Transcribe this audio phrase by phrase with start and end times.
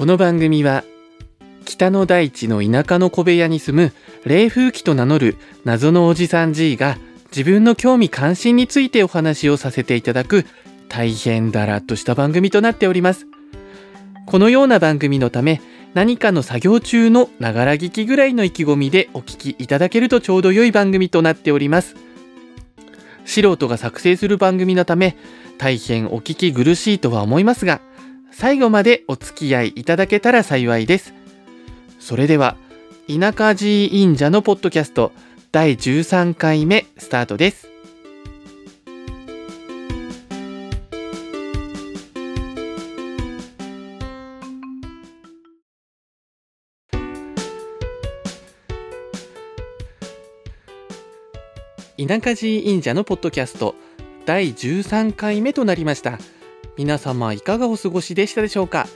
[0.00, 0.82] この番組は
[1.66, 3.92] 北の大地の田舎の小部屋に住む
[4.24, 5.36] 冷風紀と名乗る
[5.66, 10.46] 謎のおじさん G が自分の興味関心についてお話をさせていただく
[10.88, 13.26] 大変だらっとした番組となっております。
[14.24, 15.60] このような番組のため
[15.92, 21.94] 何かの作業中のながら聞きぐらいの意気込みでお聞きいただけるとちょうど良い番組となっております。
[23.26, 25.18] 素人が作成する番組のため
[25.58, 27.82] 大変お聞き苦しいとは思いますが
[28.40, 31.12] 最後までお付き合いいただけたら幸いです。
[31.98, 32.56] それでは
[33.06, 35.12] 田舎寺院者のポッドキャスト
[35.52, 37.68] 第13回目スタートです。
[51.98, 53.74] 田舎寺院者のポッドキャスト
[54.24, 56.18] 第13回目となりました。
[56.76, 58.86] 皆様いかがお過ごしでしたでしょうか？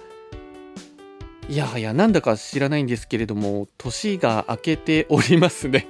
[1.48, 5.86] いやはやなんだか知らないんですけれども年が明けておりますね。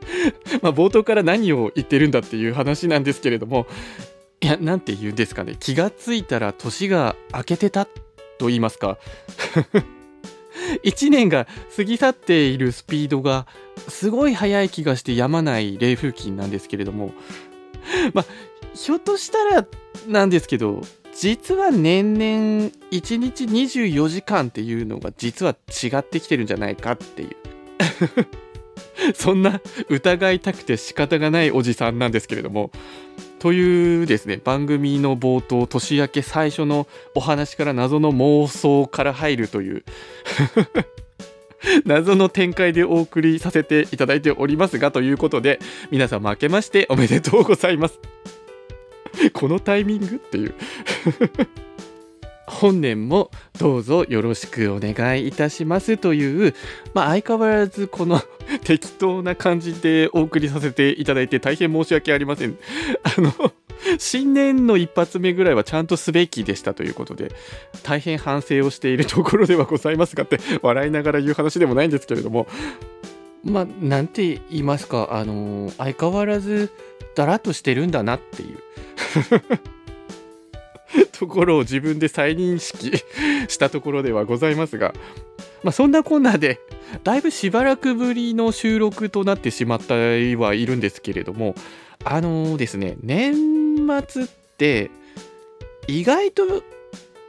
[0.62, 3.66] まあ冒頭から何を言ってるんだっていう話なんですけれども
[4.40, 5.56] いや何て言うんですかね。
[5.60, 7.86] 気がついたら年が明けてた
[8.38, 8.98] と言いますか。
[10.82, 13.46] 1年が過ぎ去っているスピードが
[13.88, 17.12] すごい速い気がしてやまない冷風紀なんですけれども。
[18.14, 18.26] まあ
[18.74, 19.66] ひょっとしたら
[20.08, 20.82] なんですけど
[21.18, 27.30] 実は年々1日24時間っていうのが実は違ってきてるんじゃないかっていう。
[29.14, 32.70] そんな疑いたくて仕方がないおじさんなんですけれども。
[33.38, 39.84] というですね番組の冒頭年明け最初のお話から謎の妄想から入るという。
[41.84, 45.58] 謎の展開でお送りさせていただいておりますがということで
[45.90, 47.98] 皆さん明けましておめでとうございます。
[49.32, 50.54] このタイミングっていう
[52.46, 56.54] 本年もどうぞよろしくお願いいたしますという、
[56.94, 58.20] まあ、相変わらずこの
[58.64, 62.56] 適当な感じでお送りさせていただいて大変申し訳ありません。
[63.02, 63.32] あの
[63.98, 67.32] 新年の一発目ぐらいはちゃんとすべきでしたということで
[67.82, 72.46] 大変反省をしているところではございますがって笑いながら言う話でもないんですけれども
[73.44, 76.70] まあなんて言いますかあの相変わらず
[77.16, 78.58] だらっとしてるんだなっていう。
[81.12, 82.92] ところを自分で再認識
[83.48, 84.94] したところではございますが、
[85.62, 86.60] まあ、そんなこんなで
[87.04, 91.54] だいぶしばらくぶりの収録となってしまってはいるんですけれども
[92.04, 93.34] あのー、ですね年
[94.06, 94.26] 末っ
[94.58, 94.90] て
[95.88, 96.62] 意外と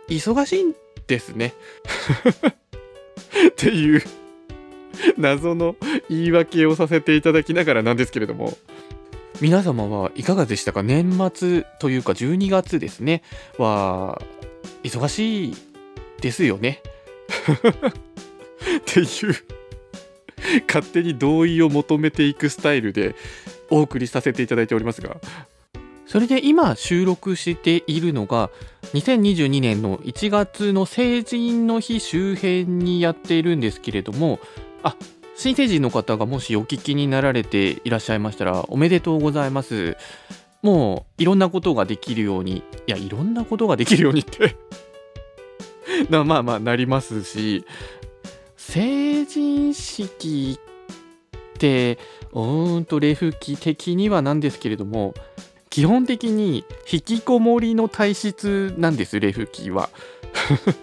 [0.10, 0.76] 忙しいん
[1.08, 1.54] ですね。
[3.50, 4.04] っていう
[5.18, 5.76] 謎の
[6.10, 8.58] 言い訳をさせていただきながらなんですけれども。
[9.40, 10.84] 皆様はいかがでしたか？
[10.84, 13.22] 年末というか12月ですね。
[13.58, 14.22] は
[14.84, 15.56] 忙しい
[16.22, 16.82] ですよね。
[18.80, 19.08] っていう
[20.68, 23.16] 勝手に同意を求めていくスタイルで
[23.70, 25.18] お送りさせていただいておりますが。
[26.08, 28.50] それで今収録しているのが
[28.94, 34.40] 2022年の1月の成人の日周辺にやっているんですけれども
[34.84, 34.96] あ
[35.38, 39.96] 新成人の方がもしお聞きになられていらっしゃいましたらおめでとうございます。
[40.64, 44.56] もういろんなことができるようにいやいろんなことができるようにって。
[46.10, 47.64] まあまあなりますし。
[48.56, 50.60] 成人式
[51.38, 52.00] って
[52.34, 55.14] うーんと礼吹き的にはなんですけれども
[55.70, 59.90] 基本的に引きこもりの体質なんです礼吹きは。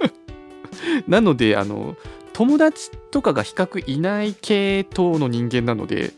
[1.09, 1.97] なのであの
[2.35, 6.13] 友達とかが比較いない系統の人間なので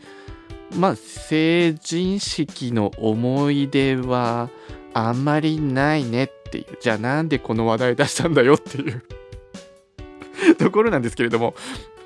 [0.75, 4.51] まあ成人式の思い出は
[4.95, 6.79] あんまりないねっていう。
[6.81, 9.03] じゃあなんでこの話題出したんだよっていう。
[10.59, 11.55] ところなんですけれども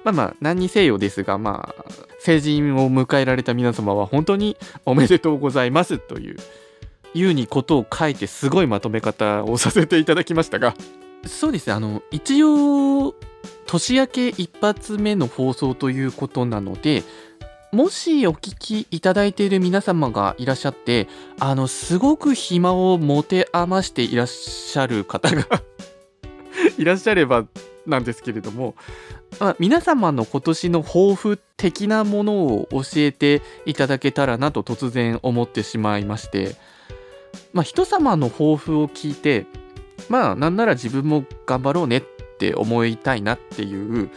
[0.05, 1.85] まあまあ何にせよですがまあ
[2.19, 6.37] 成人を迎えられた皆様は本当におめでとうございますという
[7.15, 10.75] いうにことを書いてすごいまとめ方をさせていただきましたが。
[11.27, 11.75] そうですね。
[11.75, 13.15] あの一応
[13.71, 17.05] 年明け一発目の放送ということなので
[17.71, 21.07] もしお聞きいただいている皆様がいらっしゃって
[21.39, 25.63] あのすごく暇を持て余していらっしゃる方が
[26.79, 27.47] いらっしゃれば
[27.87, 28.75] なんですけれども、
[29.39, 36.57] まあ、皆様の今年の抱負的なものを教えていただけたらなと突然思ってしまいまして
[37.53, 39.47] まあ人様の抱負を聞いて
[40.09, 42.03] まあなんなら自分も頑張ろうねっ
[42.41, 44.09] って思いたいなっていう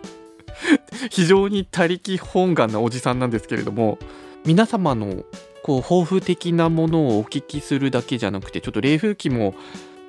[1.10, 3.98] 非常に他力本願なおじさんなんですけれども
[4.44, 5.24] 皆様の
[5.62, 9.54] こう抱負的なものをお聞きするだけじゃなくてちょっと冷風機も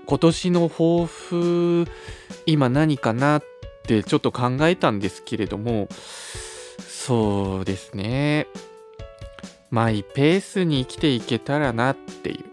[0.06, 1.88] 今年の抱負
[2.46, 3.44] 今何かなっ
[3.84, 5.88] てちょっと考えたんですけれども
[6.80, 8.48] そうですね。
[9.70, 12.46] マイペースに生きていけたらなっていう。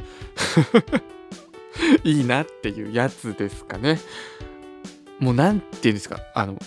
[2.05, 4.01] いいなっていうやつですかね。
[5.25, 6.21] もう何て言うんですか？
[6.35, 6.59] あの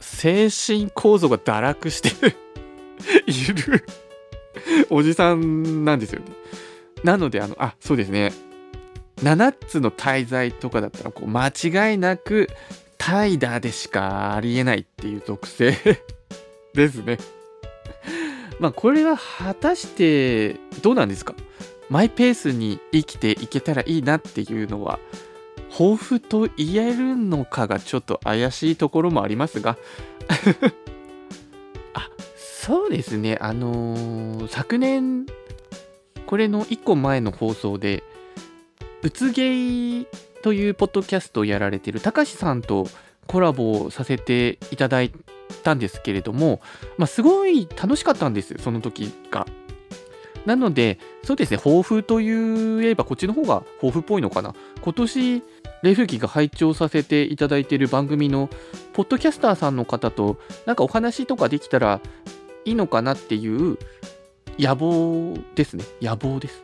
[0.00, 2.08] 精神構造が堕落して
[3.26, 3.84] いる。
[4.90, 6.26] おじさんなんですよね。
[7.04, 8.32] なのであのあそうですね。
[9.22, 12.48] 7つの滞在とかだったらこう間違いなく
[12.98, 15.76] 怠惰でしかありえないっていう属性。
[16.74, 17.18] ですね。
[18.58, 21.34] まあこれは果たしてどうなんですか？
[21.88, 24.98] マイペースに生きていけたらいいなっていうのは
[25.70, 29.76] 抱負と言えるのかがちょっと怪しいところもありますが
[31.94, 35.26] あそうですねあのー、昨年
[36.26, 38.02] これの1個前の放送で
[39.02, 40.06] うつゲイ
[40.42, 42.86] というポッドキャストをやられてるたかしさんと
[43.26, 45.12] コラボをさせていただい
[45.62, 46.60] たんですけれども、
[46.98, 49.46] まあ、すごい楽しかったんですその時が。
[50.46, 52.28] なので、そうですね、抱負とい
[52.86, 54.54] えば、こっちの方が抱負っぽいのかな。
[54.80, 55.42] 今年、
[55.82, 58.48] 冷風機が拝聴させていただいている番組の、
[58.92, 62.00] ポッドキャスターさんの方と、なんかお話とかできたら
[62.64, 63.78] いいのかなっていう
[64.58, 65.84] 野望ですね。
[66.00, 66.62] 野望です。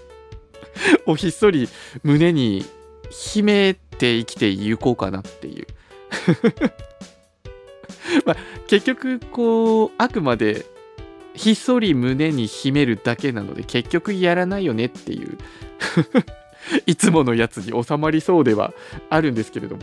[1.06, 1.68] をひっそり
[2.02, 2.64] 胸に
[3.10, 5.66] 秘めて生きていこうかなっていう
[8.26, 8.36] まあ、
[8.66, 10.66] 結局こうあくまで
[11.34, 15.38] ひっそり胸に秘めるだけなので結局やらないよねっていう。
[16.86, 18.72] いつものやつに収まりそうでは
[19.10, 19.82] あるんですけれども。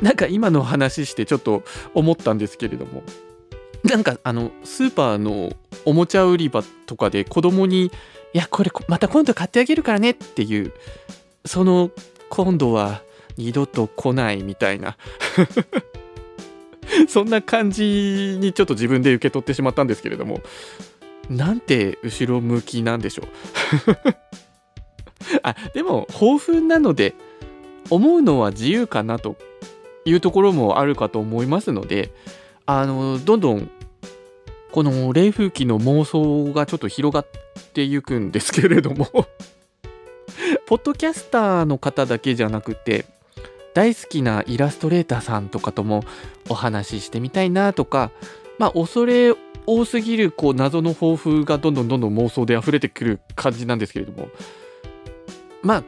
[0.00, 1.62] なんか今の話してちょっと
[1.94, 3.02] 思ったんですけれども。
[3.84, 5.52] なんかあのスーパーの
[5.84, 7.90] おもちゃ売り場とかで子供にい
[8.38, 10.72] やこれまた今度買ってあげるからねっていう
[11.44, 11.90] その
[12.28, 13.02] 今度は
[13.36, 14.96] 二度と来ないみたいな。
[17.08, 20.40] そんな感じにちょっと自分で受け取ってしまったんですけれども
[21.30, 23.26] なんて後ろ向きなんでしょう。
[25.42, 27.14] あでも豊富なので
[27.90, 29.36] 思うのは自由かなと
[30.04, 32.12] いうところもあるかと思いますので
[32.66, 33.70] あのどんどん
[34.72, 37.26] この冷風機の妄想がちょっと広がっ
[37.72, 39.06] ていくんですけれども
[40.66, 43.04] ポッドキャスターの方だけじゃなくて
[43.74, 46.04] 大好きなイラストレーターさんとかとも
[46.48, 48.10] お話ししてみたいなとか
[48.58, 49.34] まあ恐れ
[49.66, 54.28] 多すぎるこう謎の抱負がどんどんどんどん妄想で溢れてくる感じなんですけれども
[55.62, 55.84] まあ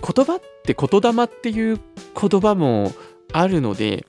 [0.00, 1.80] 言葉って言霊っていう
[2.20, 2.92] 言葉も
[3.32, 4.06] あるので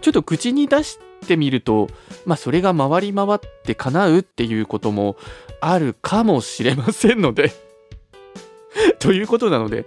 [0.00, 1.88] ちょっと口に出してみると
[2.26, 5.16] まあそれが回り回って叶うっていうことも
[5.60, 7.52] あるかもしれませんので
[8.98, 9.86] ということなので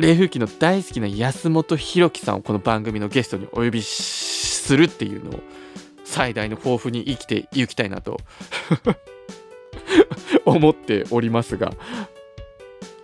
[0.00, 5.40] 冷風機の大好きな安本博樹さんをこの番組のゲストにお呼びするっていうのを
[6.04, 8.18] 最大の抱負に生きていきたいなと
[10.46, 11.72] 思っておりますが。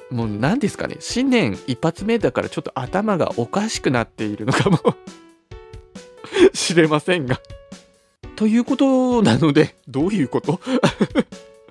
[0.09, 0.97] もう何ですかね？
[1.01, 4.79] 新年一発目だからちょっと頭がおかしくなっているのかも
[6.55, 7.41] しれませんが。
[8.37, 10.61] ということなのでどういうこと？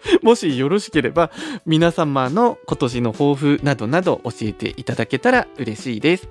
[0.21, 1.31] もしよろしければ
[1.65, 6.29] 皆様の今年の抱負などなど教えていただけたら嬉しいです。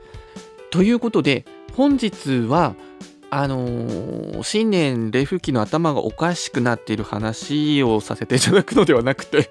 [0.71, 1.45] ということで
[1.75, 2.75] 本日は
[3.31, 9.51] あのー、新年レフ期の頭がおかしくなっている話をさせていただくのではなくて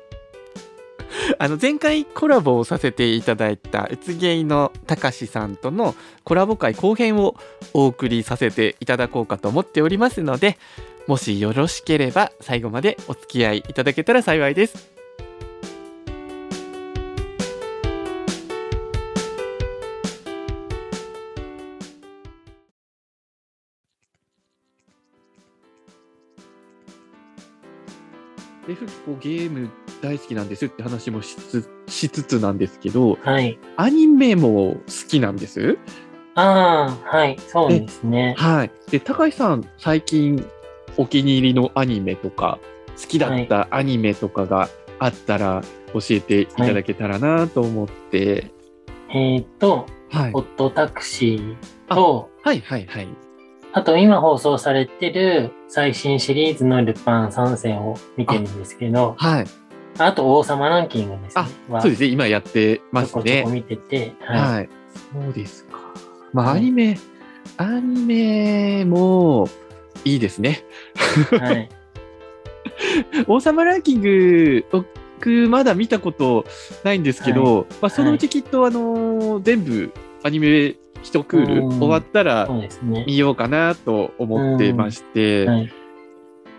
[1.39, 7.35] あの前回コラボをさせていただいたうつげいのたかしさんとのコラボ会後編を
[7.73, 10.57] お送りさせていただこうかと思っておりますので
[11.07, 14.92] もしよろしければ最後までお付き合いいただけたら幸いです。
[28.67, 29.69] で、ふこゲーム
[30.01, 33.59] 大好きなんですって話もしつしつつなんですけど、はい。
[33.77, 35.77] アニメも好きなんです？
[36.35, 38.35] ああ、はい、そうですね。
[38.37, 38.71] はい。
[38.89, 40.45] で、高橋さん、最近
[40.97, 42.59] お気に入りのアニメとか、
[42.99, 45.61] 好きだったアニメとかがあったら
[45.93, 48.51] 教えていただけたらなと思って。
[49.09, 51.55] はい、えっ、ー、と、はい、ホットタクシー
[51.87, 53.07] と、はいはいはい。
[53.73, 59.45] あと今放送されてる最新シリーズのルパン三世を見てるんですけど、はい。
[59.97, 61.47] あと王様ランキングですね。
[61.71, 62.07] あ、そうですね。
[62.07, 63.09] 今やってますね。
[63.09, 64.55] ちょこちょこ見てて、はい。
[64.55, 64.69] はい、
[65.11, 65.79] そうですか。
[66.33, 66.99] まあ、アニメ、
[67.57, 69.49] アニメも、
[70.05, 70.63] いいですね。
[71.31, 71.69] はい。
[73.27, 76.45] 王様ランキング僕まだ見たこと
[76.83, 79.91] ないんですけど、まあ、そのうちきっと、あのー全部
[80.23, 82.49] アニメ一クールうん終わったら。
[82.81, 85.71] 見ようかなと思ってまして、はい。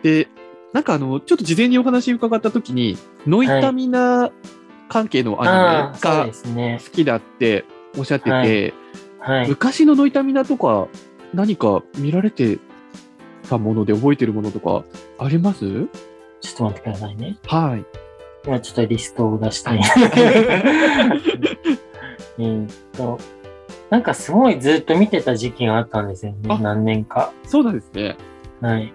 [0.02, 0.28] で、
[0.72, 2.96] なんかあの、ちょっと事前にお話伺った時に、
[3.26, 4.30] ノイタミナ
[4.88, 6.78] 関係のアニメが。
[6.78, 7.64] 好きだって
[7.98, 8.74] おっしゃってて、はい
[9.18, 9.48] はい。
[9.48, 10.88] 昔のノイタミナとか
[11.32, 12.58] 何か見られて
[13.48, 14.84] たもので覚えてるものとか
[15.18, 15.60] あります？
[16.40, 17.38] ちょっと待ってくださいね。
[17.46, 17.84] はい。
[18.44, 19.80] 今ちょっとリストを出したい。
[22.38, 23.18] えーっと、
[23.90, 26.38] なんかすごいずっと見てた時期があったんですよね。
[26.48, 27.32] あ何年か。
[27.44, 28.16] そうなんですね。
[28.60, 28.92] はい。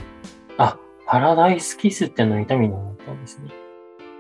[0.58, 3.50] あ、パラダイスキスっての痛みのだったんですね。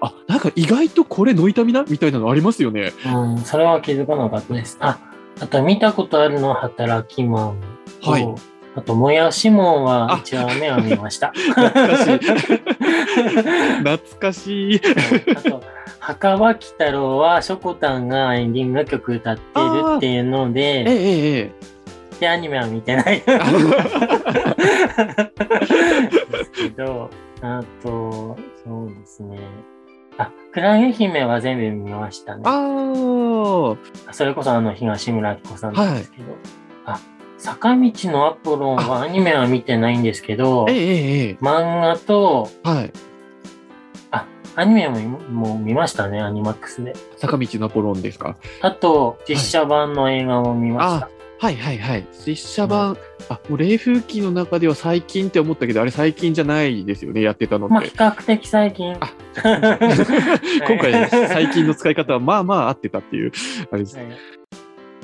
[0.01, 2.93] あ、なんか意外とこれノイタミナみたいなのありますよね。
[3.05, 4.77] うん、それは気づかなかったです。
[4.79, 4.99] あ、
[5.41, 7.61] あと見たことあるのは働きマン
[8.01, 8.35] と、はい
[8.75, 11.33] あと、もやしもんは1話目は見ました。
[11.33, 12.19] 懐かしい。
[13.83, 14.81] 懐かしい。
[15.35, 15.63] あと、
[15.99, 19.43] 墓場鬼太郎はショコタンがエンディング曲歌ってる
[19.97, 21.51] っていうのええで、えええ
[22.19, 23.23] で、アニメは見てない。
[23.25, 23.31] え。
[23.31, 23.41] で
[26.43, 27.09] すけど、
[27.41, 29.39] あと、そうですね。
[30.17, 32.41] あ、クラゲ姫は全部見ましたね。
[32.45, 33.77] あー
[34.11, 36.35] それこそあの東村明子さんなんですけど。
[36.85, 36.99] あ、
[37.37, 42.91] 坂道のアポロンはアニメは見てないんですけどえ、えええええ漫画と、はい。
[44.59, 46.93] アニメももう見ましたね、アニマックスで。
[47.17, 48.35] 坂道のアポロンですか？
[48.61, 51.09] あと、実写版の映画も見ました。
[51.39, 52.05] はいはいはい。
[52.27, 52.97] 実写版、
[53.29, 57.95] あ、もう冷風機の中では最近って思ったけど、あれ最近じゃないですよね、やってたのっまあ、て比。
[57.95, 58.97] 較的最近。
[58.99, 59.09] あ
[60.67, 63.31] 今回、最近の使い方はまあまあ合ってたっていう、
[63.71, 63.95] あれです。
[63.95, 64.05] はい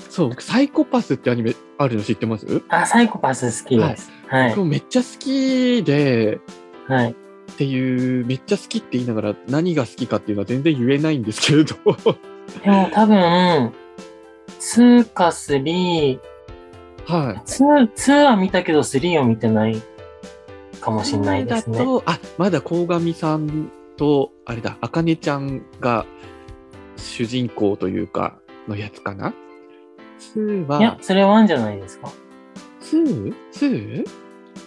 [0.10, 2.62] そう、僕サイコパスってアニメあるの知ってます？
[2.70, 4.12] あ、サイコパス好きです。
[4.28, 4.60] はい僕。
[4.60, 6.40] もめっちゃ好きで、
[6.88, 7.16] はい。
[7.56, 11.76] っていう、めっちゃ好きって言いながら何が好きかっていうのは全然言えないんですけれど。
[12.64, 13.74] でも多分、
[14.60, 16.20] 2か3、
[17.06, 17.50] はい。
[17.50, 19.82] 2、2は見たけど3を見てない
[20.82, 21.78] かもしれないですね。
[21.78, 26.06] だと、あ、まだ鴻上さんと、あれだ、あかねちゃんが
[26.98, 29.34] 主人公というか、のやつかな
[30.36, 32.12] ?2 は、いや、それ1じゃないですか。
[32.82, 34.06] 2?2?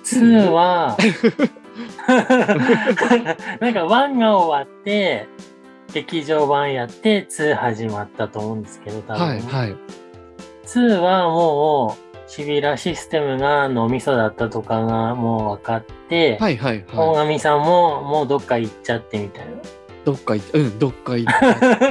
[0.04, 0.96] 2は、
[3.60, 5.26] なんか1が終わって、
[5.92, 9.26] 劇場版やって2始まったと思うんですけど、多分。
[9.26, 9.76] はい、はい。
[10.66, 17.16] 2はもう、シビラシステムが脳みそだったとかがもう分かって、はい、はい、大はい。
[17.16, 19.52] 神さんももうどっか行っちゃってみたいな。
[20.04, 21.86] どっか行っうん、どっか行っちゃって、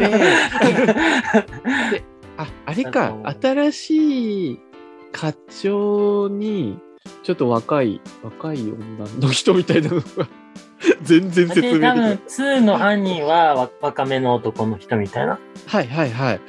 [2.38, 4.60] あ、あれか新しい
[5.12, 6.80] 課長に、
[7.24, 8.76] ちょっと若い、若い女
[9.20, 10.04] の人みたいなのが、
[11.02, 12.18] 全然説明できで、多分ない。
[12.18, 16.40] 2の犯人はわ若めの男の人みたいなはい、はい、はい。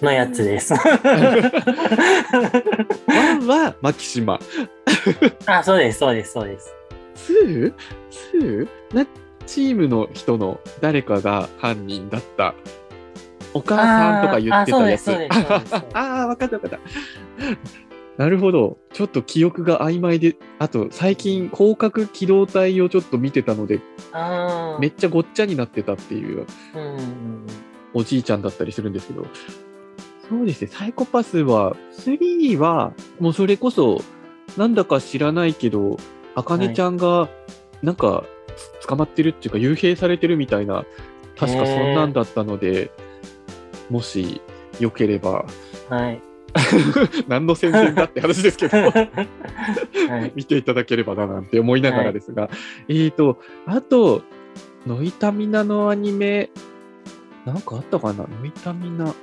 [0.00, 0.74] のやつです。
[0.74, 0.80] ワ
[3.34, 4.40] ンはマキシマ。
[5.46, 6.74] あ、そうです、そうです、そうです。
[7.14, 7.72] ツー？
[8.10, 8.96] ツー？
[8.96, 9.06] な
[9.46, 12.54] チームの人の誰かが犯人だった。
[13.54, 15.08] お母さんとか言ってたやつ。
[15.08, 16.78] あーあそうですそうですそうですああ、わかったわかった。
[18.16, 18.78] なるほど。
[18.92, 23.80] ちょっと記憶が曖昧で、あと最近広角機動隊をちょっと見てたので。
[24.80, 26.46] めっちゃごっちゃになってたっていう。
[27.94, 29.26] おじいちゃんだったりするんですけど、
[30.28, 34.00] そうですね、サイコパスは、3は、もうそれこそ、
[34.56, 35.98] なんだか知らないけど、
[36.34, 37.28] あかねちゃんが、
[37.82, 38.24] なんか、
[38.80, 40.86] つ捕まってるっていうか、幽閉されてるみたいな、
[41.36, 42.90] 確かそんなんだったので、
[43.90, 44.40] もし、
[44.80, 45.44] よければ、
[45.90, 46.20] はい。
[47.28, 50.32] 何の宣伝だって話ですけど、はい。
[50.36, 52.50] 見ていただければななんて思いながらですが、
[52.88, 54.22] えーと、あと、
[54.86, 56.50] ノイタミナのアニメ、
[57.44, 58.24] なんかあったかな？
[58.24, 59.14] ノイタミナ。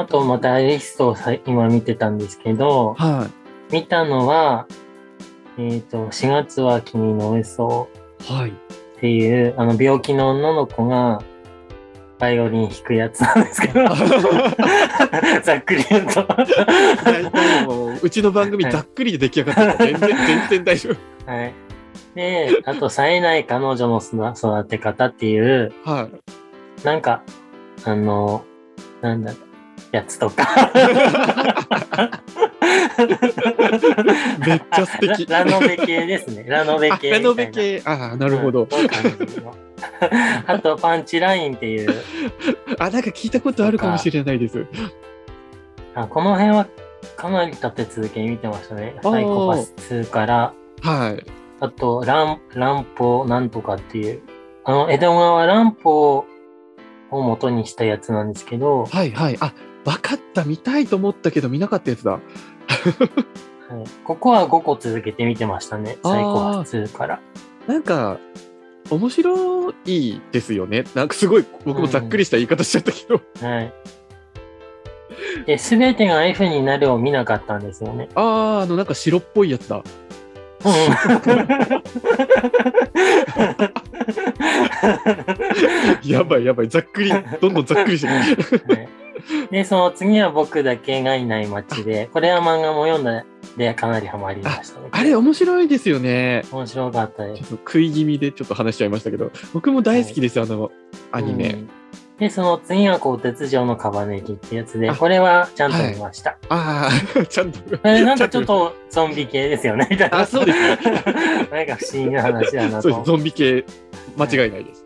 [0.00, 3.28] あと、またリストをさ今見てたんですけど、は
[3.70, 3.74] い。
[3.74, 4.66] 見たのは、
[5.58, 7.88] えっ、と、4月は君の嘘
[8.28, 8.50] はい。
[8.50, 8.52] っ
[9.00, 11.22] ていう、あの、病気の女の子が、
[12.18, 13.84] バイオリン弾くやつなんですけど、
[15.42, 16.26] ざっくり言うと。
[17.04, 21.30] 大体もううちの番組はいざっくりで出来上がってるから全然、全然大丈夫。
[21.30, 21.54] はい。
[22.14, 26.08] で、あと、冴えない彼女の育て方っていう、は
[26.82, 26.84] い。
[26.84, 27.22] なんか、
[27.84, 28.44] あの、
[29.02, 29.34] なんだ
[29.92, 30.72] やつとか。
[34.46, 35.26] めっちゃ素敵。
[35.26, 36.44] ララノベ系ですね。
[36.46, 37.10] ラノベあ系。
[37.10, 37.46] ラノベ。
[37.48, 37.82] 系。
[37.84, 38.68] ああ、なるほど。
[40.46, 41.90] あと、パンチラインっていう、
[42.78, 44.66] あ、なんか聞いたことあるかもしれないです。
[45.94, 46.66] あこの辺は
[47.16, 48.96] かなり立て続けに見てましたね。
[49.02, 51.24] サイコパス2から、はい。
[51.60, 54.20] あと、乱乱歩なんとかっていう、
[54.64, 56.26] あの、江戸川乱歩
[57.10, 59.36] を元にしたやつなんですけど、はいはい。
[59.40, 59.54] あ、
[59.84, 60.44] わかった。
[60.44, 62.20] 見たいと思ったけど見なかったやつだ。
[63.68, 65.98] はい、ここは5個続けて見てましたね。
[66.02, 67.20] 最高は普通から。
[67.66, 68.18] なんか、
[68.90, 70.84] 面白いですよね。
[70.94, 73.20] なんかすごい、僕もざっくりした言い方しちゃったけど。
[73.46, 73.72] はい。
[75.46, 78.08] で、すべてが F になるを見なかったんですよね。
[78.14, 79.82] ああ、あの、なんか白っぽいやつだ。
[86.04, 86.68] やばいやばい。
[86.68, 88.64] ざっくり、どんどんざっくりしてくる。
[88.76, 89.05] はい
[89.50, 93.24] で、その次は僕だけがいない街で、これは漫画も読んだ
[93.56, 94.88] でかなりハマりましたね。
[94.90, 96.44] あれ面白いですよね。
[96.52, 97.58] 面白かったですちょっ。
[97.58, 100.70] と食い気味でちょっと話しちゃいましたけど、僕も大好きです、あの、
[101.12, 101.50] アニメ。
[101.50, 101.70] うん
[102.18, 106.38] で、その次は、こう、鉄条のカバネギってやつで、あこれはちゃんと見ました。
[106.48, 107.60] ああ、 ちゃんと。
[107.82, 110.20] なんかちょっとゾンビ系ですよね、みたいな。
[110.20, 110.76] あ、そうですね。
[111.52, 112.82] なんか不思議な話だなと。
[112.82, 113.04] そうです。
[113.04, 113.66] ゾンビ系、
[114.16, 114.84] 間違いないです。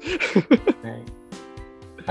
[0.83, 1.20] はい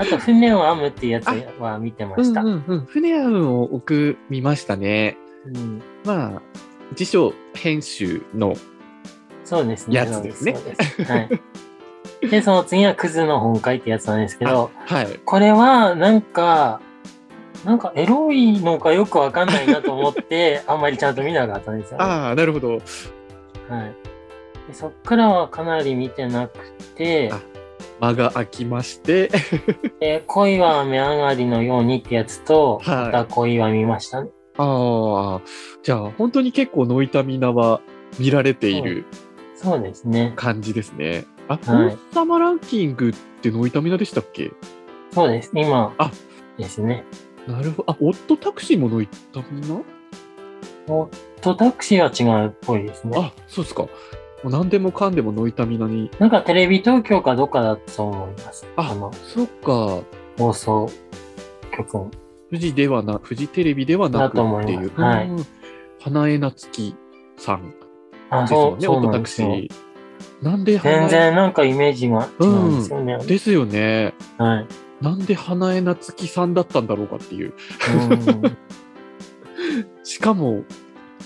[0.00, 1.26] あと、船を編むっていうやつ
[1.60, 2.40] は見てまうんした。
[2.40, 2.86] うんうん。
[2.86, 5.18] 船屋を置く、見ましたね。
[5.44, 6.42] うんまあ、
[6.94, 8.54] 辞書編集の、
[9.44, 9.96] そうですね。
[9.96, 11.28] やつですねそうですはい。
[12.30, 15.20] で、その次はクズの本会ってやつなんですけど、はい。
[15.24, 16.80] これはなんか、
[17.64, 22.04] なんかエロいのかよくわかんないなと思って、 あんまりちゃんと見なかったんですよね。
[22.04, 22.70] ああ、なるほど。
[22.70, 22.80] はい。
[24.66, 27.40] でそっからはかなり見てなくてあ、
[28.00, 29.30] 間が空きまして、
[30.00, 34.30] で 恋は雨上がりのようにってやつと、はいまた恋は見ましたね。
[34.58, 35.46] ああ、
[35.82, 37.80] じゃあ本当に結構ノイタミナは
[38.18, 39.04] 見られている
[39.54, 40.32] そうですね。
[40.36, 41.24] 感じですね。
[41.48, 44.50] あ、はい王様ランキングってノイタミナでしたっけ？
[45.12, 45.50] そうです。
[45.54, 46.10] 今あ
[46.58, 47.04] ですね。
[47.46, 47.90] なるほど。
[47.92, 49.80] あ、オットタクシーもノイタミナ
[51.40, 52.10] とタクシーは
[52.42, 53.16] 違うっぽいですね。
[53.16, 53.86] あ、そうですか。
[54.42, 56.10] もう何でもかんでもノイタミナに。
[56.18, 58.66] なんかテレビ東京かどっかだと思います。
[58.76, 60.02] ああの、そっか。
[60.38, 60.90] 放送
[61.76, 62.10] 局の。
[62.50, 64.88] 富士ではな、富士テレビではなくだと思っていう。
[64.88, 65.46] いますはいうん
[66.02, 66.94] 花江夏樹
[67.36, 67.74] さん
[68.30, 69.54] あ、そう、ですよね、オそうットタクなんですよ。
[69.54, 70.44] シー。
[70.44, 73.18] なんで花江全然なんかイメージが違うんですよね。
[73.18, 74.14] ですよね。
[74.38, 74.66] はい。
[75.04, 77.52] なんで花江夏樹さんだったんだろうかっていう。
[78.10, 78.42] うん
[80.04, 80.64] しかも、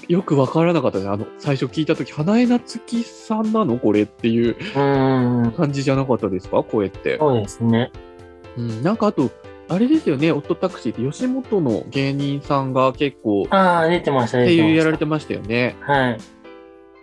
[0.09, 1.09] よくわからなかったね。
[1.09, 5.53] あの、最初聞いたとき、花江夏樹さんなのこれっていううん。
[5.53, 6.62] 感じじゃなかったですか？
[6.62, 7.19] 声って。
[7.19, 7.90] そうですね。
[8.57, 9.31] うん、なんかあと、
[9.69, 14.55] あれですよね、オットタクシーって吉本の芸人さんが結構、ああ、出てました、出声。
[14.55, 15.75] 優やられてましたよね。
[15.81, 16.19] はい。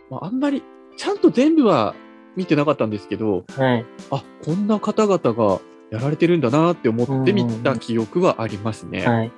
[0.09, 0.63] まあ、あんまり、
[0.95, 1.95] ちゃんと全部は
[2.35, 3.85] 見てなかったんですけど、はい。
[4.11, 5.59] あ、こんな方々が
[5.89, 9.05] やられてるんだなって思って見た記憶はありますね。
[9.05, 9.31] はい。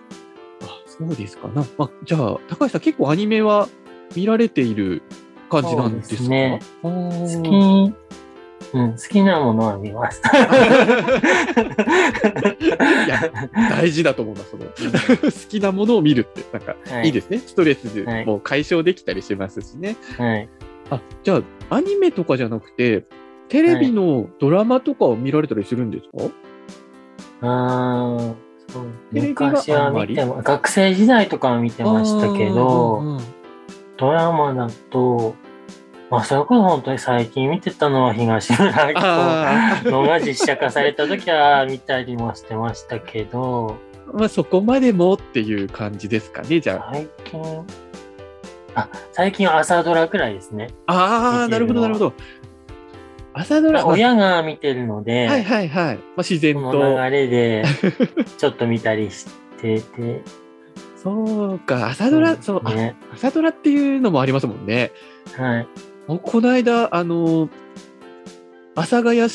[1.02, 1.66] あ、そうですかな。
[1.78, 3.68] まあ、じゃあ、高橋さん結構アニメは
[4.16, 5.02] 見られている
[5.50, 6.30] 感じなんですか？
[6.30, 10.22] ね好き、うん、好きなものは見ます。
[13.06, 13.20] いや、
[13.70, 14.52] 大事だと思います。
[14.52, 17.38] その好きなものを見るって、なんか、はいいいですね。
[17.40, 19.96] ストレスはいも解消できたりしますしね。
[20.18, 20.50] はい。
[20.90, 23.06] あ、じゃあ、アニメとかじゃなくて、
[23.50, 26.32] テレビのドラマとかを見られたりするんですか、
[27.42, 28.36] ああ、そうテレビは
[29.12, 33.24] 昔は見てま、学生時代とかは見てましたけうど、んうんうん。
[33.98, 35.36] ドラマだと、
[36.10, 43.78] まあ、それこそ本当に最近見てたのは東村明あ子のが実写化された時は見たりもしてましたけど、
[44.14, 47.66] あ、まあそこまでもっていう感じですかね、じゃ最近、
[48.76, 50.70] あ、最近は朝ドラくらいですね。
[50.88, 51.42] あ。
[51.42, 52.14] ああ、なるほど、なるほど。
[53.34, 55.96] 朝ドラ、まあ親が見てるので、はいはいはい。
[55.96, 56.80] まあ、自然こと。
[56.80, 57.64] の流れで
[58.38, 59.26] ちょっと見たりし
[59.62, 60.22] てて、
[61.04, 62.96] そうか、朝ドラ、そう、あね。
[63.14, 64.92] 朝ドラっていうのもありますもんね。
[65.36, 65.68] はい。
[66.08, 67.50] もうこの間、あの、
[68.76, 69.26] 阿佐ヶ谷姉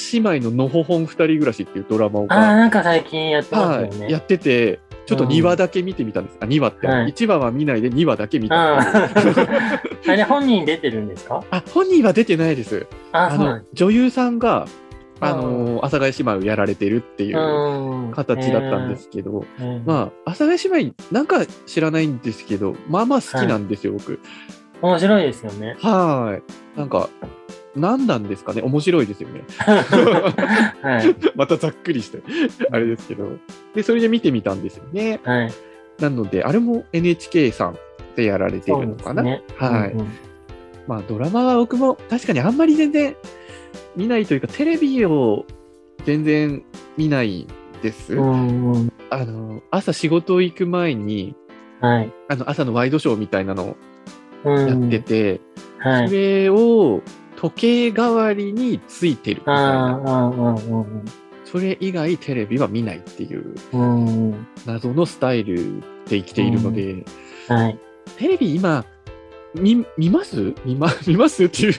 [0.41, 4.17] 妹ののほほん二人暮らしっていうドラマをああ、なんか最近やってますよはい、やね。
[4.17, 6.37] ってて、ちょっと2話だけ見てみたんです。
[6.40, 9.09] あ、2話って、はい1話は見ないで2話だけ見た あ
[10.07, 11.42] れ本人出てるんですか？
[11.51, 12.87] あ、本人は出てないです。
[13.12, 14.66] ああの女優さんが、
[15.21, 17.37] あうの、阿佐ヶ谷姉妹をやられてるっていす。
[17.37, 18.97] ううん形だったんで。
[18.97, 24.21] すけど、えーまあ、阿佐ヶ谷姉妹、なんか知らないんですけど、まあまあ好きなんですよ、僕。
[24.83, 25.77] 面白いですよね。
[25.81, 26.38] は
[26.77, 26.79] い。
[26.79, 27.09] なんか、
[27.76, 28.62] 何なんですかね？
[28.62, 29.42] 面白いですよね。
[29.59, 31.14] はい。
[31.37, 32.18] またざっくりして、
[32.70, 33.28] あれですけど。
[33.74, 35.20] で、それで見てみたんですよね。
[35.22, 35.52] はい。
[36.00, 37.78] なので、あれも NHK さん
[38.16, 39.22] でやられているのかな？
[39.22, 39.42] ね。
[39.57, 40.09] はいうんうん
[40.87, 43.14] まあ、ドラマは僕も確かにあんまり全然
[43.94, 45.44] 見ないというか、テレビを
[46.07, 46.62] 全然
[46.96, 47.46] 見ない
[47.83, 48.14] です。
[48.14, 51.35] うんうんあの、朝仕事行く前に、
[51.81, 52.11] はい。
[52.28, 53.76] あの、朝のワイドショーみたいなのを
[54.44, 55.40] うんやってて、
[55.83, 56.11] そはい。
[56.11, 57.02] れを
[57.40, 60.57] 時計代わりについてるみたいああ、な。
[61.44, 64.46] それ以外テレビは見ないっていううん。
[64.66, 67.05] 謎のスタイルで生きているので、
[67.48, 67.79] はい。
[68.16, 68.85] テレビ今、
[69.55, 70.53] 見見ます？
[70.64, 71.44] 見ま 見ます？
[71.44, 71.74] っていう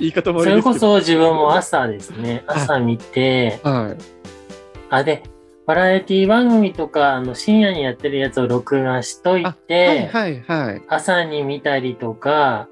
[0.00, 0.92] 言い方もあそれこれですけど。
[0.94, 2.42] そ自分も朝ですね。
[2.48, 4.02] 朝見て、はい。
[4.90, 5.22] あ、で、
[5.66, 10.82] バラエティ番組とか、あの、深夜にやってるやつを録画しといあて、はいはいはい。
[10.88, 12.68] 朝に見たりとか、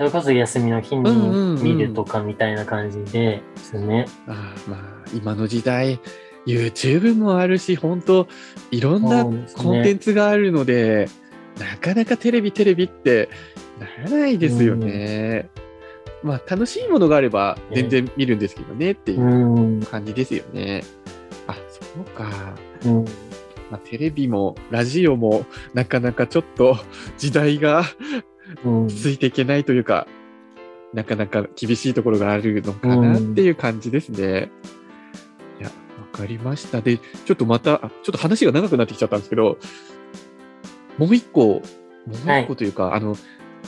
[0.00, 4.06] それこそ休みの日うんうんうんに見るとかみたいな感じでですね。
[4.26, 4.80] あーまあ、
[5.14, 6.00] 今の時代、
[6.46, 8.26] YouTube もあるし、本当
[8.70, 9.26] いろんな
[9.58, 11.10] コンテンツがあるので、
[11.58, 13.28] なかなかテレビ、テレビって
[13.78, 15.50] ならないですよね。
[16.22, 20.82] まあ、楽しいものがあれば全然見るんですけどねっていううん感じですよね。
[21.46, 22.54] あ、そうか。
[22.86, 23.04] うん。
[23.70, 26.78] まあ、テレビもラジオもなかなかちょっと
[27.18, 27.84] 時代が
[28.64, 28.88] うん。
[28.88, 30.06] ついていけないというか、
[30.92, 34.50] なかなか厳しいところがあるのかなっていう感じですね。
[35.60, 35.72] いや、わ
[36.12, 36.80] かりました。
[36.80, 39.58] で、ちょっとまた、あちょっと話が長くなってきちゃったんですけど、
[40.98, 41.62] もう一個、も
[42.06, 43.16] う一個というか、あの、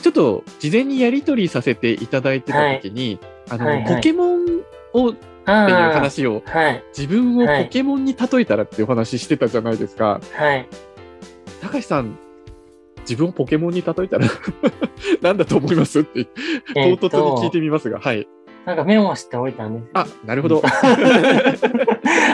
[0.01, 3.19] ちょっと事前にやり取りさせていただいてた時に、
[3.49, 6.83] あの、はいはいポケモンをっていう話を、はい。
[6.97, 10.19] 自分をはいポケモンに例えたらっていうお話してたじゃないですか。
[10.33, 10.67] はい。
[11.61, 12.17] 高橋さん、
[13.03, 14.27] 自分をポケモンに例えたら
[15.21, 16.29] 何だと思いますって、唐
[16.73, 18.27] 突に聞いと、てみますが、はい。
[18.65, 19.89] なんかメモしておいたんです。
[19.93, 20.61] あ、なるほど。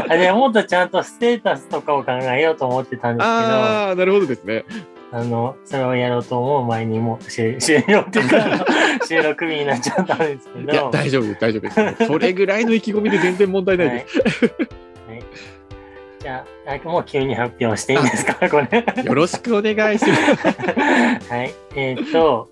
[0.10, 4.65] あでもっとちゃんとステータスとかを考えようと思ってたんですけど、あああ、なるほどですね。
[5.12, 8.65] の、それをやろうと思う前にもう終終了っていうか、
[9.08, 12.05] 収録日になっちゃったんですけいやど、、大丈夫大丈夫です。
[12.05, 14.19] それぐらいの意気込みで全然問題ないです。
[14.19, 14.88] はい。
[16.19, 19.03] はいじゃあ、あもう急に発表していいんですか、 これ。
[19.03, 20.47] よろしくお願いします。
[21.32, 21.53] はい。
[21.75, 22.49] えっ、と、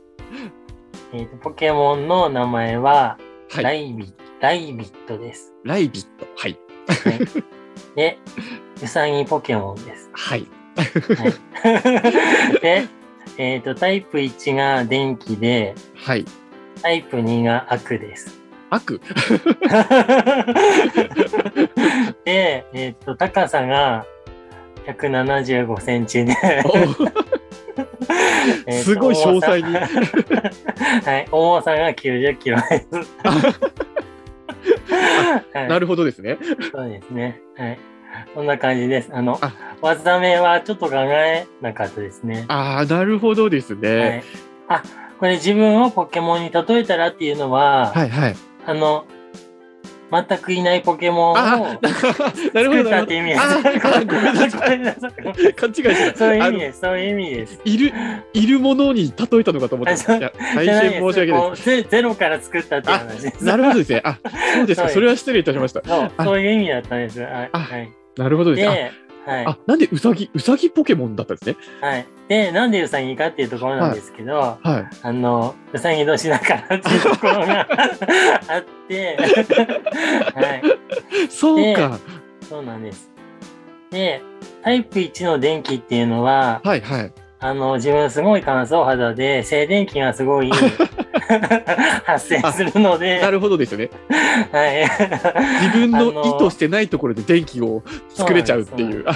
[1.14, 3.18] えっ、と、ポケモンの名前は、
[3.52, 3.64] はい。
[3.64, 5.54] ライビライビットです。
[5.66, 6.26] ライビット。
[6.38, 6.58] はい。
[6.88, 7.20] はい、
[7.96, 8.20] で、
[8.82, 10.10] ウサギポケモンです。
[10.14, 10.48] はい。
[10.76, 10.84] は
[12.54, 12.88] い、で、
[13.38, 16.24] えっ、と、タイプ1が電気で、はい。
[16.82, 18.37] タイプ2が悪です。
[18.70, 19.02] 悪。
[22.26, 24.06] で、えっ、と、高さが
[24.86, 26.34] 175センチで、
[28.84, 29.64] すごい詳細に。
[29.74, 32.88] はい、重さが90キロです。
[35.54, 36.38] はいなるほどですね。
[36.72, 37.42] そうですね。
[37.58, 37.80] はい。
[38.34, 39.10] こんな感じです。
[39.12, 42.46] あのあ、技名はちょっと考えなかったですね。
[42.48, 44.24] ああ、なるほどですはね。
[44.26, 44.38] い。
[44.68, 44.84] あ、
[45.20, 48.36] これ自分をポケモンに例えたらっていうのは、はい、はい。
[48.68, 49.06] あの、
[50.12, 51.36] 全くいないポケモンを
[51.80, 53.16] 作ったって。
[53.16, 53.42] 意味です。
[53.42, 53.62] あ
[53.96, 55.54] あごめんなさい。
[55.54, 56.18] 勘違いしてた。
[56.20, 56.80] そういう意味です。
[56.82, 57.62] そういう意味です。
[57.64, 57.94] いる、
[58.34, 60.20] いるものに例えたのかと思ってた。
[60.56, 63.46] 大変申し訳ないこうゼゼロから作ったっていう話です。
[63.46, 64.02] なるほどですね。
[64.04, 64.20] あ、
[64.56, 64.84] そうですか。
[64.84, 65.82] はいそれは失礼いたしました。
[66.24, 67.22] そういう意味だったんです。
[67.22, 67.52] はい。
[68.18, 68.68] なるほどです。
[68.68, 68.92] で、
[69.28, 71.58] はいあ、あ、なんでウサギ、ウサギポケモンだったんですね？
[71.82, 72.08] はい。
[72.30, 74.98] で、なんでウサギかっていうところなんですけど、はい。
[75.02, 77.68] あの、うさぎ年だからっていうところが
[78.48, 79.18] あって、
[80.34, 81.30] はい。
[81.30, 82.00] そうか。
[82.48, 83.12] そうなんです。
[83.92, 84.22] で、
[84.64, 87.12] タイプ1の電気っていうのは、はいはい。
[87.40, 90.52] あの、自分すごい乾燥肌で、静電気がすごい
[92.06, 93.90] 発生するので、なるほどですよね。
[94.52, 94.82] はい。
[95.62, 99.04] 自分の意図してないところで電気を作れちゃうっていう。
[99.08, 99.14] あ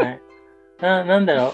[0.00, 0.20] はい。
[0.80, 1.52] な、なんだろう。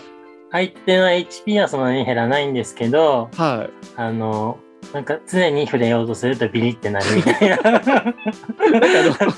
[0.53, 3.71] 相手の HP はそんなに減らないんですけど、はい。
[3.97, 4.59] あの、
[4.93, 7.57] なんか常に触れようとするとビリってなるみたいな。
[7.59, 8.11] なんかあ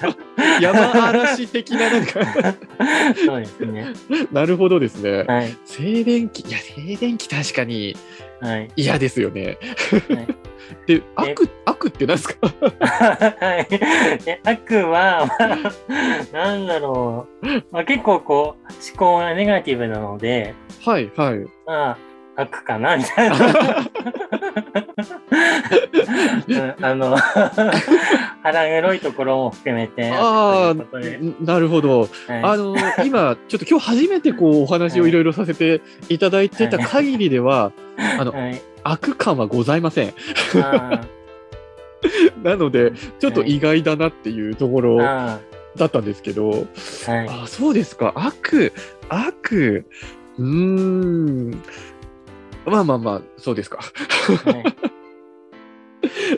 [0.06, 2.20] の、山嵐的ななんか、
[3.26, 3.92] そうですね。
[4.32, 5.24] なるほどですね。
[5.24, 5.54] はい。
[5.64, 7.94] 静電気、いや、静電気確かに
[8.40, 8.70] はい。
[8.76, 9.58] 嫌ですよね。
[10.08, 10.26] はい
[10.86, 12.48] で、悪、悪って何ですか？
[12.80, 14.24] はい。
[14.24, 15.58] で、悪は、まあ、
[16.32, 17.46] なんだろう。
[17.70, 21.40] まあ、結構こう、思考がネガティブなので、はいはい。
[21.66, 21.98] まあ、
[22.36, 23.36] 悪かな、みたいな。
[26.48, 27.16] うんあの、
[28.42, 30.74] 腹黒いところも含めて、ああ、
[31.40, 32.00] なるほど。
[32.00, 32.10] はい
[32.42, 37.72] あの、今、ちょっと今日初めてこうお話をいろいろさせていただいてた限りでは、
[38.18, 38.60] あの、はい。
[38.84, 40.14] 悪感はございません。
[40.62, 41.00] あ
[42.42, 45.38] なので、ちょっと意外だなっていうところだ
[45.84, 47.42] ったんですけど、ー、はい。
[47.44, 48.12] あ、そうですか。
[48.16, 48.72] 悪、
[49.08, 49.86] 悪、
[50.38, 51.62] うーん。
[52.66, 53.78] まあまあまあ、そうですか。
[54.44, 54.64] はい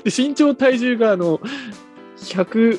[0.05, 1.41] で身長、体重が、あの、
[2.19, 2.79] 170、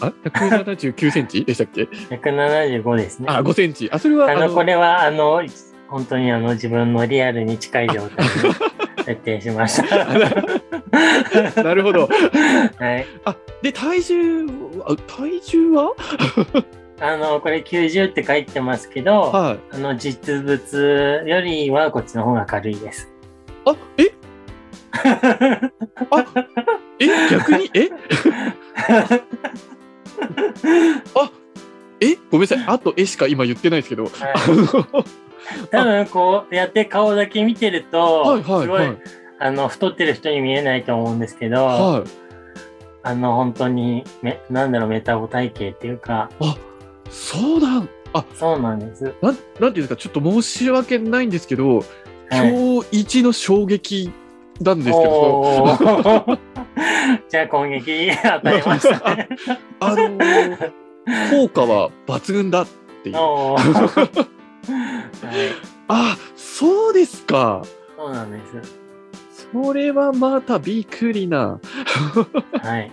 [0.00, 1.44] あ ?179 センチ？
[1.44, 3.26] でしたっけ？175ですね。
[3.28, 3.88] あ、5センチ。
[3.92, 5.42] あ、それは、あの、これは、あの、
[5.88, 8.32] 本当にあの、自分のリアルに近い状態に
[9.04, 10.06] 設定しました。
[11.62, 12.08] なるほど。
[12.78, 13.06] はい。
[13.24, 14.46] あ、で、体重
[14.86, 15.92] あ体重は？
[17.00, 19.60] あの、これ90って書いてますけど、はい。
[19.72, 23.10] あの、実物よりはこっちの方が軽いです。
[23.64, 24.12] あ、え？
[26.98, 27.70] え逆に？
[27.74, 27.88] え？
[31.14, 31.30] あ
[32.00, 32.16] え？
[32.30, 32.64] ごめんなさい。
[32.66, 34.04] あとえしか今言ってないですけど。
[34.04, 34.08] あ
[34.38, 34.66] はいの
[35.70, 38.98] 多分こうやって顔だけ見てると、はいはいすごい、はい。
[39.38, 42.02] あの、太ってる人に見えないと思うんですけど、はい。
[43.02, 46.28] あの、本当に、め、なんだろう、メタボ体型っていうか、
[47.10, 47.88] そうなん。
[48.12, 49.04] あ、そうなんです。
[49.04, 51.86] なん、なんていうんですか、ちょっと申し訳ないんですけど、はい
[52.32, 54.12] 今日一の衝撃
[54.60, 55.58] なんですけど、
[57.28, 59.28] じゃあ攻撃与えましたね。
[59.80, 60.70] あのー
[61.30, 62.66] 効果は抜群だっ
[63.02, 63.16] ていう。
[63.16, 65.52] はい、
[65.88, 67.62] あ、そうですか。
[67.96, 68.80] そうなんです。
[69.52, 71.58] それはまたびっくりな。
[72.62, 72.92] はい。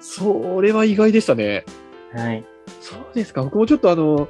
[0.00, 1.64] それは意外でしたね。
[2.12, 2.44] はい。
[2.84, 3.42] そうですか。
[3.42, 4.28] 僕もちょっとあの、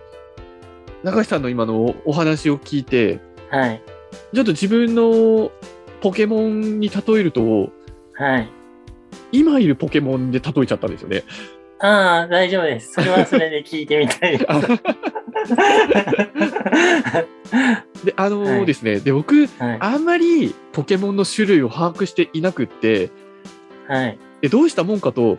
[1.02, 3.18] 中橋さんの今のおお話を聞いて、
[3.50, 3.82] はい。
[4.32, 5.50] ちょっと自分の
[6.00, 7.72] ポケモンに例えると、
[8.12, 8.48] はい。
[9.32, 11.24] 今いるポケモンで例えちゃったんですよね。
[11.80, 12.92] ああ、大丈夫です。
[12.92, 14.46] それはそれで聞いてみたいで
[18.16, 19.78] あのはいですね、で、僕、はい。
[19.80, 23.10] あんまりポケモンの種類を把握していなくって、
[23.88, 24.16] はい。
[24.42, 25.38] でどうしたもんかと、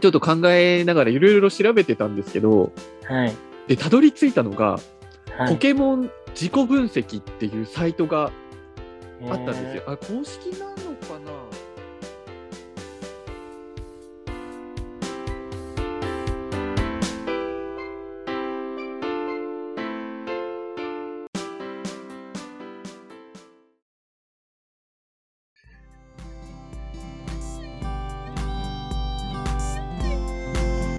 [0.00, 2.72] ちょっと考えながらいろいろ調べてたんですけど、
[3.04, 3.34] はい。
[3.66, 4.78] で、たどり着いたのが、
[5.36, 5.48] はい。
[5.48, 8.30] ポケモン自己分析っていうサイトが
[9.28, 9.82] あったんですよ。
[9.86, 10.85] あ、公式なの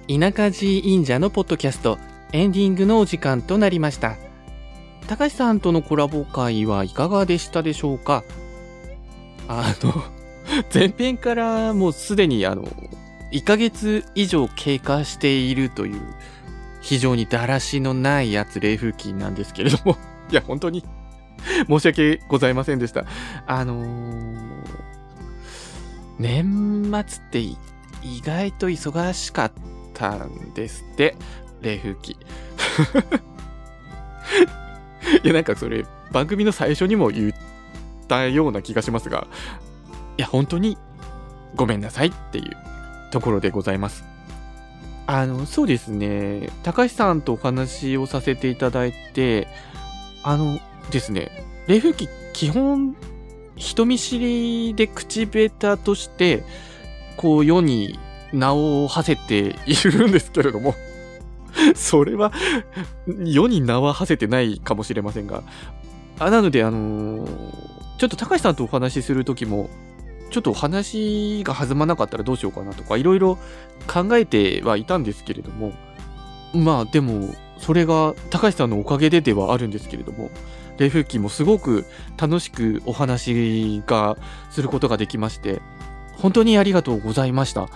[0.08, 1.98] 田舎寺忍者のポッドキャスト
[2.32, 4.16] エンディングのお時間となりました。
[5.06, 8.24] 高橋さんとのコラボ会はいかがでしたでしょうか？
[9.48, 10.02] あの
[10.72, 12.64] 前編からもうすでにあの
[13.32, 16.00] 1ヶ月以上経過しているという
[16.80, 19.96] 非常にだらしのないやつ冷風機なんですけれども。
[20.30, 20.84] いや本当に
[21.68, 23.04] 申し訳ございませんでした。
[23.46, 24.48] あのー
[26.18, 27.56] 年末って意
[28.24, 29.77] 外と忙しかった。
[30.06, 31.16] んですって。
[31.60, 32.12] 冷風機。
[35.24, 37.32] いやなんかそれ番組の最初にも言っ
[38.06, 39.26] たような気がしますが。
[40.16, 40.76] いや本当に
[41.54, 42.56] ごめんなさいっていう
[43.12, 44.04] ところでございます。
[45.06, 46.50] あのそうですね。
[46.62, 49.48] 高橋さんとお話をさせていただいて
[50.22, 50.58] あの
[50.90, 51.44] ですね。
[51.66, 52.96] 冷風機基本
[53.56, 56.44] 人見知りで口下手として
[57.16, 57.98] こう世に
[58.32, 60.74] 名を馳せているんですけれども
[61.74, 62.32] それは
[63.24, 65.42] 世に名は馳せてないかもしれませんが
[66.18, 69.68] あなのであのーちょっと高橋さんとお話しする時も
[70.30, 73.38] ちょっとお話が弾まなかったらどうしようかなとかいろいろ
[73.88, 75.72] 考えてはいたんですけれども
[76.54, 80.30] まあでもそれが高橋さんのおかげでではあるんですけれども
[80.78, 81.86] 冷風機もすごく
[82.16, 84.16] 楽しくお話が
[84.50, 85.60] することができまして
[86.18, 87.68] 本当にありがとうございました。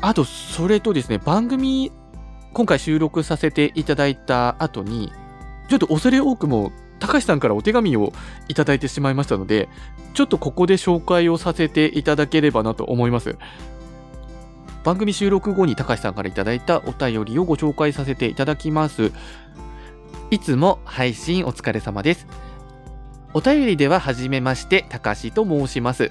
[0.00, 1.92] あとそれとですね番組
[2.52, 5.12] 今回収録させていただいた後に
[5.68, 8.12] ちょっと恐れ多くも高橋さんからお手紙を
[8.48, 9.68] いただいてしまいましたので
[10.14, 13.36] ちょっとここで紹介をさせていただければなと思います。
[14.82, 19.12] 番組収録後に高橋さんからいただいたお便りをご紹介させていただきます。
[20.30, 22.26] いつも配信お疲れ様です。
[23.34, 26.10] お便りでは初めまして高橋と申します。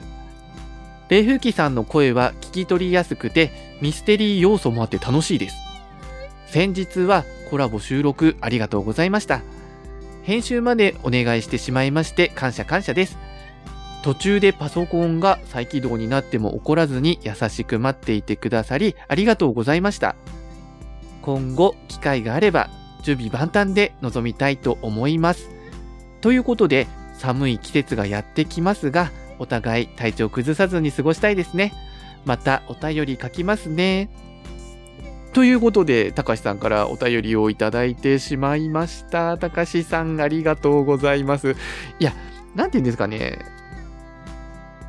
[1.09, 5.55] 冷風機さんの声は聞き取りやすくてミステリー要素もあって楽しいです。
[6.47, 9.41] 先日はコラボ収録ありがとうございました。
[10.21, 13.17] 編集までお願いしてしまいまして感謝感謝です。
[14.03, 20.15] 途中でパソコンが再起動になっても怒らずに優しく待っていてくださりありがとうございました。
[21.23, 22.69] 今後機会があれば
[23.01, 25.49] 準備万端で臨みたいと思います。
[26.21, 31.73] ということで寒い季節がやってきますがお互い体調崩さずに過ごしたいですね
[32.25, 34.09] またお便り書きますね
[35.33, 39.37] ということで、たかしさんからお便りをいただいてしまいました。
[39.37, 41.55] たかしさん、ありがとうございます。
[41.99, 42.13] いや、
[42.55, 43.39] なんて言うんですかね。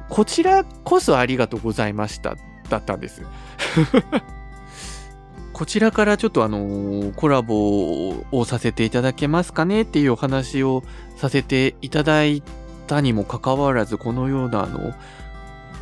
[0.09, 2.37] こちらこそありがとうございました。
[2.69, 3.23] だったんです。
[5.53, 10.83] こちらからちょっとあのコラボをさせていただけますかねっていうお話を
[11.17, 12.43] させていただい
[12.91, 14.93] たにもかかわらず、このようなあの、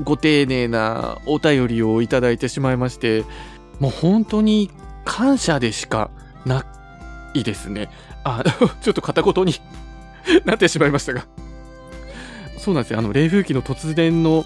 [0.04, 3.24] ご丁寧なお便りをいただいてしまいまして、
[3.80, 4.70] もう本当に
[5.04, 6.10] 感謝でしか
[6.44, 6.66] な
[7.34, 7.88] いですね。
[8.24, 8.44] あ、
[8.82, 9.54] ちょっと片言に
[10.44, 11.24] なってしまいましたが。
[12.58, 12.98] そうなんですよ。
[12.98, 14.44] あの、冷風機の突然の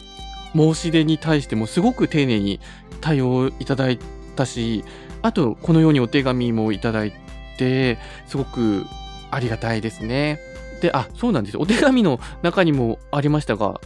[0.55, 2.61] 申し出に対してもすごく丁寧に
[3.01, 3.99] 対応いただい
[4.37, 4.85] たし、
[5.23, 7.13] あと、このようにお手紙もいただい
[7.59, 7.99] て、
[8.29, 8.87] すごく
[9.33, 10.52] ありがたいですね。
[10.83, 11.59] で、あ、そうなんです。
[11.59, 13.81] お手紙の中にもありましたが、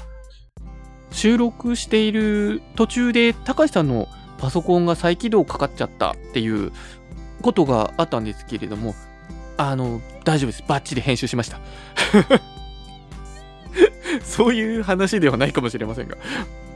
[1.11, 6.73] 収録している途中で、高橋さんのパソコンが再起動かかっちゃったっていう
[7.43, 8.95] ことがあったんですけれども、
[9.59, 10.65] あの、大丈夫です。
[10.67, 11.61] バッチリ編集しました。
[14.25, 16.17] そういう話ではないかもしれませんが。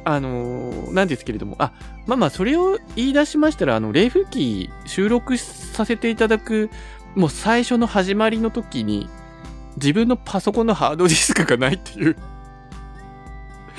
[0.05, 1.73] あのー、なんですけれども、あ、
[2.07, 6.69] まあまあ、それを言い出しましたら、あの、冷風機収録させていただく、
[7.15, 9.09] もう最初の始まりの時に、
[9.77, 12.17] 自分のパソコンのハードディスクがないっていう。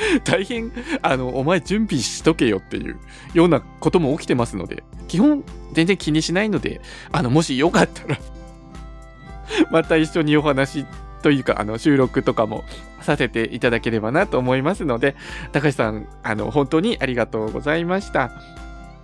[0.24, 2.98] 大変、あの、お前準備しとけよっていう
[3.34, 8.18] ようなことも起きてますので、基本全然気にしないので、あの、もしよかったら
[9.72, 10.86] また一緒にお話
[11.22, 12.64] というか、あの、収録とかも
[13.02, 15.16] させていただければなと思いますので、
[15.52, 18.32] 高橋さん、あの、本当にありがとうございました。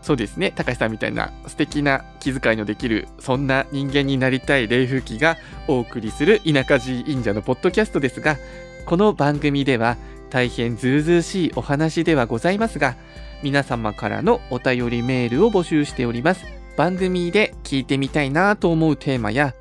[0.07, 5.35] そうですね、高橋さんみたいな素敵な気遣いのできる、そんな人間になりたい冷風紀が
[5.67, 8.37] お送りする田舎寺忍者のポッドキャストですが、
[8.85, 9.97] この番組では
[10.29, 12.95] 大変ずうずうしいお話ではございますが、
[13.43, 16.45] 皆様からのお便りメールを募集しております。
[16.77, 19.55] 番組で聞いてみたいなと思うテーマや、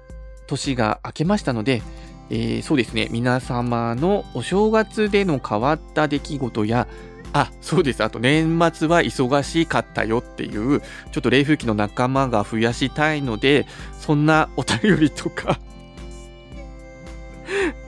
[0.47, 1.83] 年が明けましたので、
[2.31, 6.87] えー、そうですね、皆様のお正月での変わった出来事や、
[7.33, 8.03] あ、そうです。
[8.03, 13.67] あと年末は忙しかったよっていう、ちょっと冷風機の仲間が増やしたいので、
[13.99, 15.59] そんなお便りとか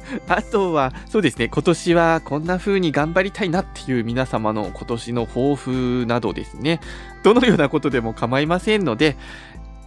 [0.29, 6.81] あとは、そうですね、今年はこんな風に頑張りたいなっていう皆様の今年の抱負などですね、
[7.23, 9.17] どのようなことでも構いませんので、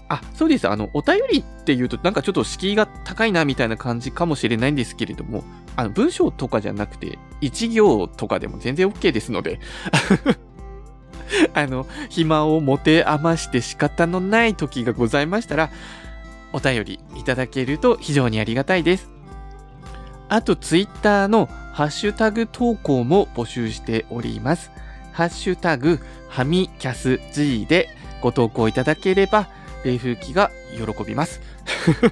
[0.09, 0.67] あ、そうです。
[0.67, 9.59] あの、お便りっていうと、なんかちょっと敷居が高いなみたいな感じかもしれないんですけれども、あの、文章とかじゃなくて、一行とかでも全然 OK ですので、
[11.53, 15.69] あの、暇を持て余して仕方のない時がございましたら、
[16.53, 19.09] お便りいただけると非常にありがたいです。
[20.29, 24.71] あと、ツイッターのハッシュタグ投稿も募集しております。
[25.13, 27.89] ハッシュタグ、はみキャス G で
[28.21, 29.49] ご投稿いただければ、
[29.83, 31.41] 冷風機が喜びます。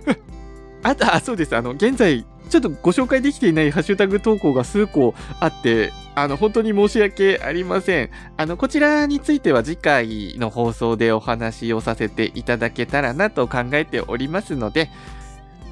[0.84, 1.56] あと、あ、そうです。
[1.56, 8.10] あの、現在、ちょっとご紹介できていないハッシュタグ投稿が数個あって、あの、本当に申し訳ありません。
[8.36, 14.90] あの、こちらについては次回の放送でお話をさせていただけたらなと考えておりますので、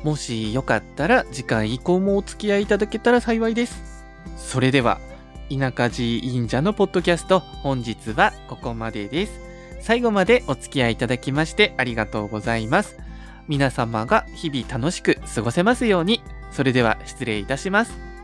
[0.04, 4.06] もしよかったら次回以降もお付き合いいただけたら幸いです。
[4.38, 5.00] それでは、
[5.50, 9.48] 田舎寺忍者のポッドキャスト、本日はここまでです。
[9.82, 12.98] 最後までお付き合いいただきましてありがとうございます。
[13.48, 16.22] 皆様が日々楽しく過ごせますように。
[16.58, 18.17] それでは失礼いたします。